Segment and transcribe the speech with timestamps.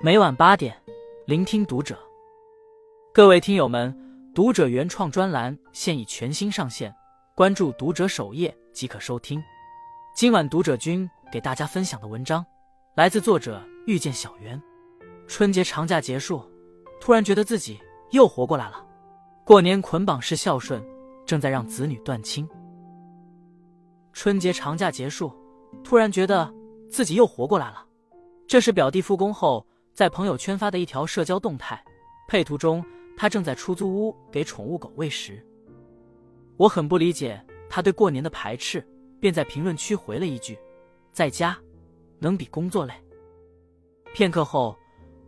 [0.00, 0.80] 每晚八点，
[1.26, 1.98] 聆听读者。
[3.12, 3.92] 各位听友们，
[4.32, 6.94] 读者原创专栏现已全新上线，
[7.34, 9.42] 关注读者首页即可收听。
[10.14, 12.46] 今晚读者君给大家分享的文章
[12.94, 14.62] 来自作者遇见小圆。
[15.26, 16.48] 春节长假结束，
[17.00, 17.76] 突然觉得自己
[18.12, 18.86] 又活过来了。
[19.42, 20.80] 过年捆绑式孝顺
[21.26, 22.48] 正在让子女断亲。
[24.12, 25.34] 春节长假结束，
[25.82, 26.54] 突然觉得
[26.88, 27.84] 自己又活过来了。
[28.46, 29.66] 这是表弟复工后
[29.98, 31.84] 在朋友圈发的一条社交动态，
[32.28, 32.84] 配图中
[33.16, 35.44] 他正在出租屋给宠物狗喂食。
[36.56, 38.80] 我很不理解他对过年的排斥，
[39.18, 40.56] 便在评论区回了一句
[41.10, 41.58] ：“在家
[42.20, 42.94] 能比工作累。”
[44.14, 44.78] 片刻后，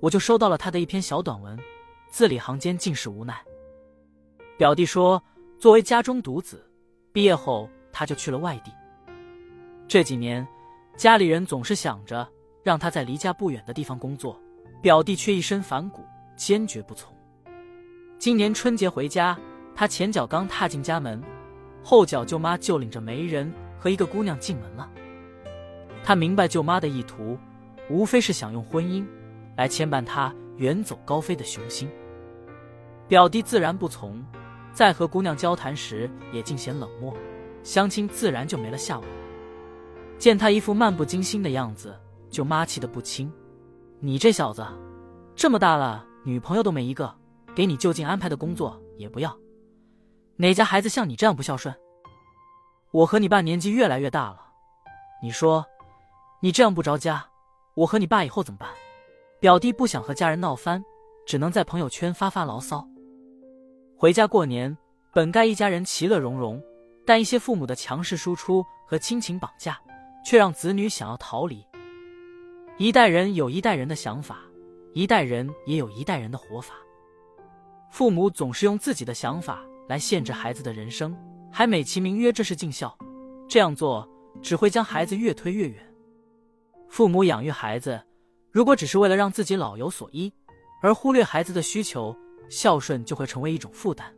[0.00, 1.58] 我就收到了他的一篇小短文，
[2.08, 3.38] 字里行间尽是无奈。
[4.56, 5.22] 表弟说，
[5.58, 6.66] 作为家中独子，
[7.12, 8.72] 毕业后他就去了外地。
[9.86, 10.48] 这几年，
[10.96, 12.26] 家里人总是想着。
[12.62, 14.40] 让他在离家不远的地方工作，
[14.84, 16.04] 表弟却一身反骨，
[16.36, 17.10] 坚决不从。
[18.18, 19.34] 今年春节回家，
[19.74, 21.22] 他前脚刚踏进家门，
[21.82, 24.86] 后脚舅妈就领着媒人和一个姑娘进门了。
[26.02, 27.38] 他明白舅妈的意图，
[27.88, 29.06] 无非是想用婚姻
[29.56, 31.88] 来牵绊他远走高飞的雄心。
[33.08, 34.22] 表弟自然不从，
[34.74, 37.16] 在和姑娘交谈时也尽显冷漠，
[37.62, 39.08] 相亲自然就没了下文。
[40.18, 41.98] 见他一副漫不经心的样子。
[42.28, 43.32] 舅妈气得不轻，
[44.04, 44.62] 你这小子，
[45.34, 47.10] 这么大了，女朋友都没一个，
[47.54, 49.34] 给你就近安排的工作也不要，
[50.36, 51.74] 哪家孩子像你这样不孝顺？
[52.90, 54.40] 我和你爸年纪越来越大了，
[55.22, 55.64] 你说，
[56.42, 57.26] 你这样不着家，
[57.76, 58.68] 我和你爸以后怎么办？
[59.40, 60.84] 表弟不想和家人闹翻，
[61.24, 62.86] 只能在朋友圈发发牢骚。
[63.96, 64.76] 回家过年
[65.14, 66.62] 本该一家人其乐融融，
[67.06, 69.80] 但一些父母的强势输出和亲情绑架，
[70.26, 71.66] 却让子女想要逃离。
[72.76, 74.40] 一代人有一代人的想法，
[74.94, 76.74] 一代人也有一代人的活法。
[77.88, 81.16] 父母总是用自己的想法来限制孩子的人生，
[81.52, 82.96] 还美其名曰这是尽孝，
[83.48, 84.08] 这样做
[84.42, 85.94] 只会将孩子越推越远。
[86.88, 88.02] 父母养育孩子，
[88.50, 90.32] 如果只是为了让自己老有所依，
[90.82, 92.16] 而忽略孩子的需求，
[92.48, 94.12] 孝顺就会成为一种负担。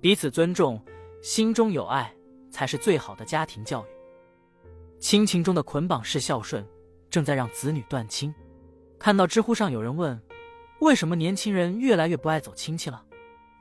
[0.00, 0.80] 彼此尊重，
[1.20, 2.14] 心中有爱，
[2.48, 3.88] 才是最好的家庭教育。
[5.00, 6.64] 亲情中的捆绑式孝顺。
[7.10, 8.32] 正在让子女断亲。
[8.98, 10.20] 看到知乎上有人问
[10.80, 13.02] ：“为什么年轻人越来越不爱走亲戚了？”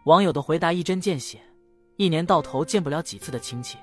[0.06, 1.40] 网友的回答一针见血：
[1.98, 3.78] 一年到头见不了几次的亲戚，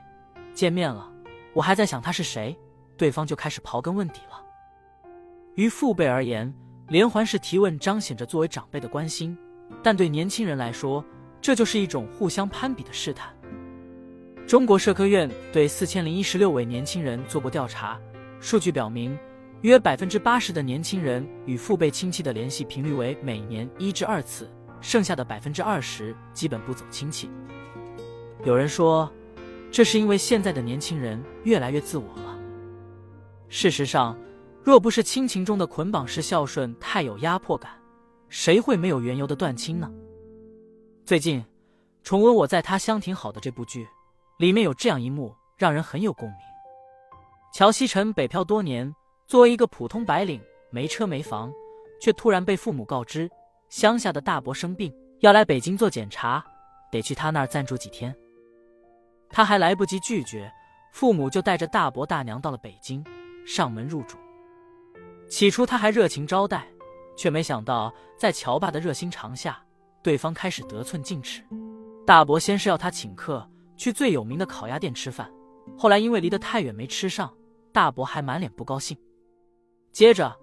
[0.54, 1.10] 见面了，
[1.52, 2.56] 我还在想他是谁，
[2.96, 4.42] 对方就开始刨根问底了。
[5.54, 6.52] 于父辈而言，
[6.88, 9.36] 连环式提问彰显着作为长辈的关心；
[9.82, 11.04] 但对年轻人来说，
[11.40, 13.34] 这就是一种互相攀比的试探。
[14.46, 18.00] 中国社科院对四千零一十六位年轻人做过调查，
[18.40, 19.16] 数据表明。
[19.62, 24.48] 约百分之八十的年轻人与父辈亲戚的联系频率为每年一至二次，
[24.82, 27.30] 剩下的百分之二十基本不走亲戚。
[28.44, 29.10] 有人说，
[29.72, 32.38] 这是因为现在的年轻人越来越自我了。
[33.48, 34.16] 事实上，
[34.62, 37.72] 若不是亲情中的捆绑式孝顺太有压迫感，
[38.28, 39.90] 谁会没有缘由的断亲呢？
[41.06, 41.42] 最近
[42.02, 43.88] 重温《我在他乡挺好的》这部剧，
[44.38, 46.36] 里面有这样一幕让人很有共鸣：
[47.54, 48.94] 乔西晨北漂多年。
[49.26, 51.52] 作为一个普通白领，没车没房，
[52.00, 53.28] 却突然被父母告知
[53.68, 56.44] 乡下的大伯生病，要来北京做检查，
[56.92, 58.14] 得去他那儿暂住几天。
[59.28, 60.48] 他还来不及拒绝，
[60.92, 63.04] 父母就带着大伯大娘到了北京，
[63.44, 64.16] 上门入住。
[65.28, 66.64] 起初他还热情招待，
[67.16, 69.60] 却没想到在乔爸的热心肠下，
[70.04, 71.42] 对方开始得寸进尺。
[72.06, 73.44] 大伯先是要他请客
[73.76, 75.28] 去最有名的烤鸭店吃饭，
[75.76, 77.34] 后来因为离得太远没吃上，
[77.72, 78.96] 大伯还满脸不高兴。
[79.96, 80.36] 接着，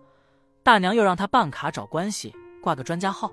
[0.63, 3.31] 大娘又让他办卡找关系，挂个专家号。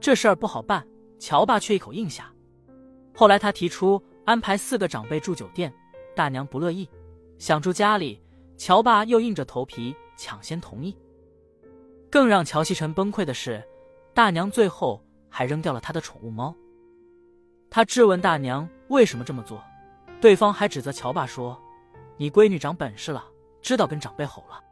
[0.00, 0.82] 这事儿不好办，
[1.18, 2.32] 乔爸却一口应下。
[3.14, 5.70] 后来他提出安排四个长辈住酒店，
[6.16, 6.88] 大娘不乐意，
[7.36, 8.18] 想住家里，
[8.56, 10.96] 乔爸又硬着头皮抢先同意。
[12.10, 13.62] 更让乔西晨崩溃的是，
[14.14, 16.56] 大娘最后还扔掉了他的宠物猫。
[17.68, 19.62] 他质问大娘为什么这么做，
[20.18, 21.60] 对方还指责乔爸说
[22.16, 23.22] ：“你闺女长本事了，
[23.60, 24.64] 知道跟长辈吼了。”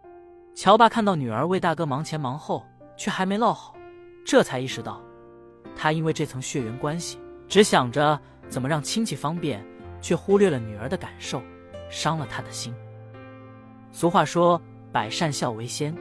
[0.56, 2.64] 乔爸看到女儿为大哥忙前忙后，
[2.96, 3.76] 却还没落好，
[4.24, 5.02] 这才意识到，
[5.76, 8.18] 他因为这层血缘关系，只想着
[8.48, 9.62] 怎么让亲戚方便，
[10.00, 11.42] 却忽略了女儿的感受，
[11.90, 12.74] 伤了他的心。
[13.92, 14.58] 俗话说
[14.90, 15.94] “百善孝为先”，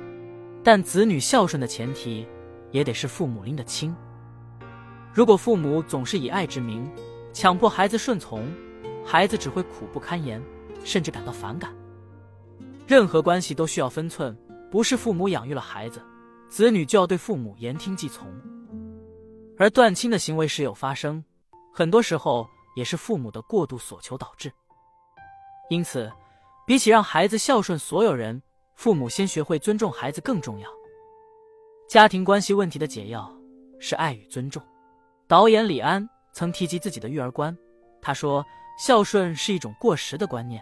[0.63, 2.25] 但子女孝顺的前提，
[2.71, 3.93] 也得是父母拎得清。
[5.11, 6.89] 如果父母总是以爱之名，
[7.33, 8.47] 强迫孩子顺从，
[9.05, 10.41] 孩子只会苦不堪言，
[10.85, 11.75] 甚至感到反感。
[12.87, 14.33] 任何关系都需要分寸。
[14.75, 16.03] 不是父母养育了孩子，
[16.49, 18.27] 子女就要对父母言听计从。
[19.57, 21.23] 而断亲的行为时有发生，
[21.73, 22.45] 很多时候
[22.75, 24.51] 也是父母的过度所求导致。
[25.69, 26.11] 因此，
[26.67, 28.43] 比起让孩子孝顺所有人，
[28.75, 30.69] 父母先学会尊重孩子更重要。
[31.87, 33.33] 家庭关系问题的解药
[33.79, 34.61] 是爱与尊重。
[35.25, 37.57] 导演李安曾提及自己的育儿观，
[38.01, 38.45] 他说
[38.77, 40.61] ：“孝顺是一种过时的观念，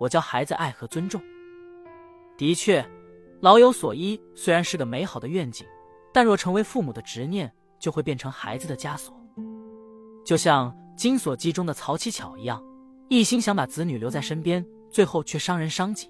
[0.00, 1.22] 我教孩子爱和尊重。”
[2.36, 2.84] 的确，
[3.42, 5.66] 老有所依虽然是个美好的愿景，
[6.12, 9.12] 但若成为父母的执念，就会变成孩子的枷锁。
[10.24, 12.64] 就像《金锁记》中的曹七巧一样，
[13.08, 16.08] 一心想把子女留在身边，最后却伤人伤己。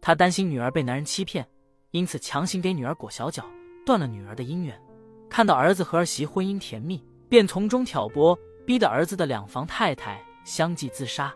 [0.00, 1.44] 他担心女儿被男人欺骗，
[1.90, 3.44] 因此强行给女儿裹小脚，
[3.84, 4.80] 断了女儿的姻缘。
[5.28, 11.34] 看到儿子和儿媳婚姻甜蜜，便从中挑拨，逼得儿子的两房太太相继自杀。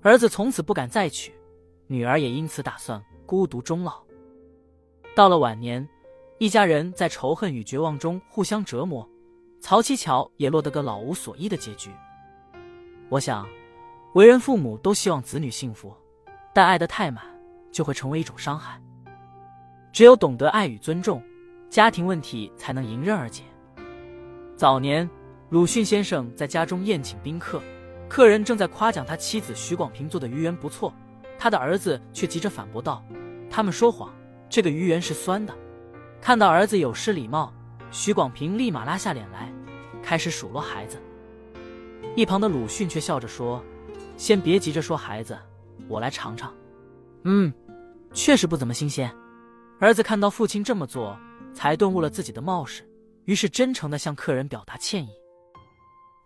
[0.00, 1.34] 儿子从此不敢再娶，
[1.88, 4.02] 女儿也因此打算孤独终老。
[5.14, 5.86] 到了晚年，
[6.38, 9.08] 一家人在仇恨与绝望中互相折磨，
[9.60, 11.90] 曹七巧也落得个老无所依的结局。
[13.08, 13.46] 我想，
[14.14, 15.94] 为人父母都希望子女幸福，
[16.52, 17.24] 但爱得太满，
[17.70, 18.80] 就会成为一种伤害。
[19.92, 21.22] 只有懂得爱与尊重。
[21.70, 23.42] 家庭问题才能迎刃而解。
[24.54, 25.10] 早年，
[25.50, 27.60] 鲁迅先生在家中宴请宾客，
[28.08, 30.94] 客人正在夸奖他妻子许广平做的鱼圆不错，
[31.38, 33.04] 他的儿子却急着反驳道
[33.50, 34.12] ：“他们说谎，
[34.48, 35.54] 这个鱼圆是酸的。”
[36.20, 37.52] 看到儿子有失礼貌，
[37.90, 39.52] 许广平立马拉下脸来，
[40.02, 41.00] 开始数落孩子。
[42.16, 43.62] 一旁的鲁迅却笑着说
[44.16, 45.38] ：“先别急着说孩子，
[45.88, 46.52] 我来尝尝。
[47.24, 47.52] 嗯，
[48.12, 49.14] 确实不怎么新鲜。”
[49.80, 51.18] 儿子看到父亲这么做。
[51.54, 52.82] 才顿悟了自己的冒失，
[53.26, 55.10] 于是真诚的向客人表达歉意。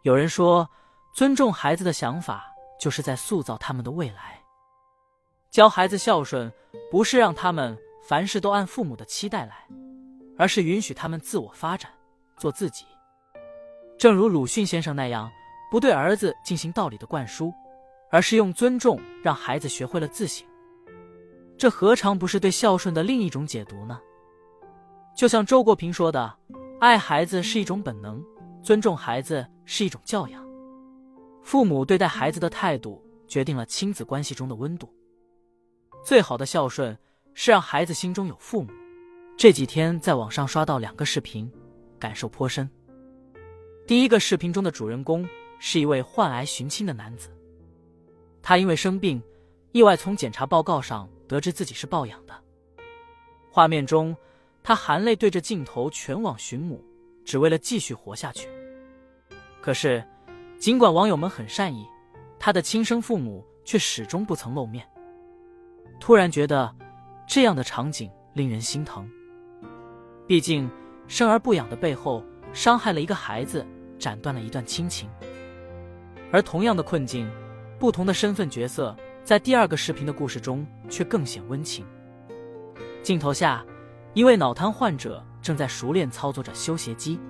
[0.05, 0.67] 有人说，
[1.15, 2.47] 尊重孩子的想法，
[2.81, 4.38] 就是在塑造他们的未来。
[5.51, 6.53] 教孩子孝顺，
[6.91, 9.67] 不是让他们凡事都按父母的期待来，
[10.37, 11.91] 而是允许他们自我发展，
[12.37, 12.85] 做自己。
[13.97, 15.31] 正如鲁迅先生那样，
[15.71, 17.53] 不对儿子进行道理的灌输，
[18.11, 20.47] 而是用尊重让孩子学会了自省。
[21.57, 23.99] 这何尝不是对孝顺的另一种解读呢？
[25.17, 26.33] 就像周国平说的
[26.79, 28.23] ：“爱孩子是一种本能，
[28.63, 30.47] 尊重孩子是一种教养。
[31.43, 34.89] 父母对待孩子的态度，决定了亲子关系中的温度。
[36.05, 36.97] 最好的孝顺
[37.35, 38.71] 是让孩子心中有父母。”
[39.37, 41.51] 这几天在网上刷到两个视频，
[41.99, 42.69] 感受颇深。
[43.87, 45.29] 第一个视频中的主人公
[45.59, 47.31] 是一位患癌寻亲的男子，
[48.43, 49.23] 他因为生病，
[49.73, 52.35] 意外从检查报告上得知自己是抱养的。
[53.51, 54.17] 画面中。
[54.61, 56.85] 他含泪对着镜头全网寻母，
[57.25, 58.51] 只为了继续活下去。
[59.63, 60.05] 可是，
[60.59, 61.87] 尽管网友们很善意，
[62.39, 64.87] 他的亲生父母却始终不曾露面。
[66.01, 66.75] 突然觉得，
[67.27, 69.09] 这样的场景令人心疼。
[70.27, 70.71] 毕竟，
[71.07, 73.67] 生而不养的背后，伤害了一个孩子，
[73.99, 75.09] 斩断了一段亲情。
[76.33, 77.31] 而同样的困境，
[77.79, 81.87] 不同的身份角色，在第二个视频的故事中却更显温情。
[83.03, 83.65] 镜头下。
[84.15, 87.21] 一位脑瘫患者正在熟练操作着修鞋机。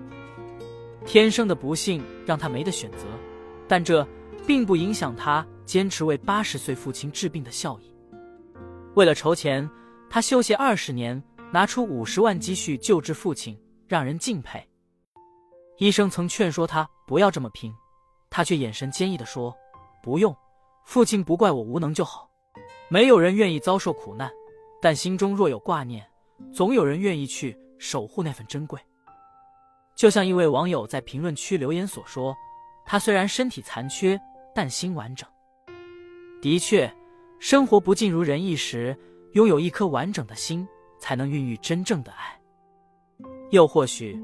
[1.04, 3.04] 天生的不幸让他没得选择，
[3.66, 4.06] 但这
[4.46, 7.92] 并不影响他坚持为八十岁父亲治病的孝义。
[8.99, 9.71] 为了筹钱，
[10.11, 14.61] 他修鞋二十年，拿出五十万积蓄救治父亲，让人敬佩。
[15.76, 17.73] 医生曾劝说他不要这么拼，
[18.28, 19.57] 他却眼神坚毅地说
[20.02, 20.37] ：“不用，
[20.85, 22.28] 父亲不怪我无能就好。
[22.88, 24.28] 没有人愿意遭受苦难，
[24.83, 26.05] 但心中若有挂念。”
[26.52, 28.81] 总有人愿意去守护那份珍贵，
[29.95, 32.35] 就像一位网友在评论区留言所说
[32.85, 34.21] ：“他虽然身体残缺，
[34.52, 35.28] 但心完整。”
[36.43, 36.93] 的确，
[37.38, 38.97] 生活不尽如人意时，
[39.33, 40.66] 拥有一颗完整的心，
[40.99, 42.40] 才能孕育真正的爱。
[43.50, 44.21] 又或许，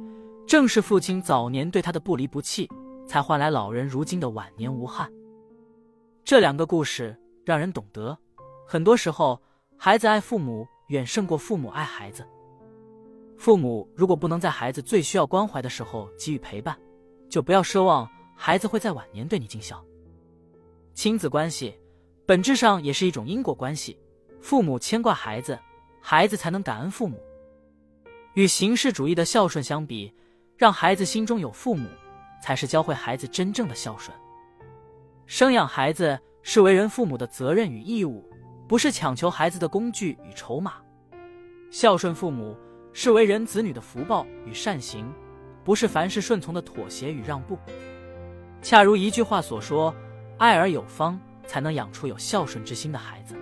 [0.46, 2.68] 正是父亲早年对他的不离不弃，
[3.06, 5.10] 才换来老人如今的晚年无憾。
[6.24, 8.16] 这两个故事让人懂得，
[8.66, 9.40] 很多时候，
[9.76, 10.66] 孩子爱父母。
[10.88, 12.28] 远胜过父母爱孩子。
[13.38, 16.78] 父母如果不能在孩子最需要关怀的时候给予陪伴，
[17.26, 18.06] 就不要奢望
[18.36, 19.82] 孩子会在晚年对你尽孝。
[20.92, 21.74] 亲子关系
[22.26, 23.98] 本质上也是一种因果关系，
[24.40, 25.58] 父母牵挂孩子，
[26.00, 27.20] 孩子才能感恩父母。
[28.32, 30.12] 与形式主义的孝顺相比，
[30.56, 31.88] 让孩子心中有父母，
[32.42, 34.16] 才是教会孩子真正的孝顺。
[35.26, 38.28] 生养孩子是为人父母的责任与义务。
[38.66, 40.76] 不是强求孩子的工具与筹码，
[41.70, 42.56] 孝顺父母
[42.94, 45.12] 是为人子女的福报与善行，
[45.62, 47.58] 不是凡事顺从的妥协与让步。
[48.62, 49.94] 恰如一句话所说
[50.40, 53.36] ：“爱而有方，才能养出有孝顺之心的孩子。”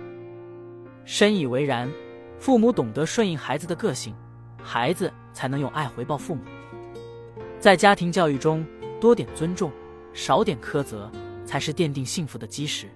[1.05, 1.91] 深以为然，
[2.39, 4.15] 父母懂得顺应孩子的个性，
[4.61, 6.41] 孩子才能用爱回报父母。
[7.59, 8.65] 在家庭教育中，
[8.99, 9.71] 多点尊重，
[10.13, 11.11] 少点苛责，
[11.45, 12.89] 才是奠定幸福的基石。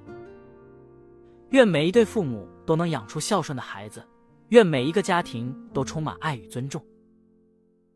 [1.52, 4.06] 愿每一对父母都能养出孝顺的孩子，
[4.50, 6.84] 愿每一个家庭都充满爱与尊重。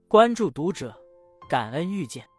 [0.08, 0.94] 关注读者，
[1.50, 2.31] 感恩遇见。